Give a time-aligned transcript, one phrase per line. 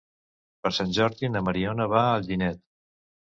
[0.63, 2.61] Per Sant Jordi na Mariona va a Alginet.